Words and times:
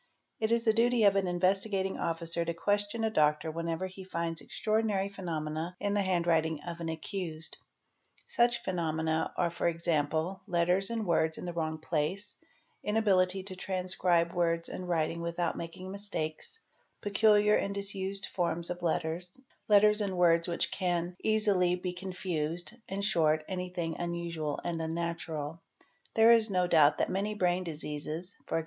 It 0.39 0.51
is 0.51 0.63
t 0.63 0.73
| 0.73 0.73
duty 0.73 1.03
of 1.03 1.15
an 1.15 1.27
Investigating 1.27 1.99
Officer 1.99 2.43
to 2.43 2.55
question 2.55 3.03
a 3.03 3.11
doctor 3.11 3.51
whenever 3.51 3.85
he 3.85 4.03
finds 4.03 4.41
—| 4.41 4.41
j 4.41 4.45
'a 4.45 4.49
HANDWRITING 4.49 4.87
257 5.13 5.75
{extraordinary 5.77 5.77
phenomena 5.77 5.77
in 5.79 5.93
the 5.93 6.01
handwriting 6.01 6.59
of 6.65 6.79
an 6.79 6.89
accused, 6.89 7.55
Such_ 8.25 8.61
phenomena 8.65 9.31
are 9.37 9.51
for 9.51 9.67
example 9.67 10.41
letters 10.47 10.89
and 10.89 11.05
words 11.05 11.37
in 11.37 11.45
the 11.45 11.53
wrong 11.53 11.77
place, 11.77 12.33
inabi 12.83 13.03
lity 13.03 13.45
to 13.45 13.55
transcribe 13.55 14.33
words 14.33 14.69
and 14.69 14.89
writing 14.89 15.21
without 15.21 15.55
making 15.55 15.91
mistakes, 15.91 16.57
peculiar 17.01 17.55
and 17.55 17.75
disused 17.75 18.25
forms 18.25 18.71
of 18.71 18.81
letters, 18.81 19.37
letters 19.67 20.01
and 20.01 20.17
words 20.17 20.47
which 20.47 20.71
can 20.71 21.15
easily 21.23 21.75
be 21.75 21.93
confused, 21.93 22.73
in 22.87 23.01
short, 23.01 23.45
anything 23.47 23.95
unusual 23.99 24.59
and 24.63 24.81
unnatural. 24.81 25.61
There 26.15 26.31
is 26.31 26.49
no 26.49 26.65
doubt_ 26.65 26.95
that 26.97 27.11
many 27.11 27.35
brain 27.35 27.63
diseases 27.63 28.35
(e.g. 28.51 28.59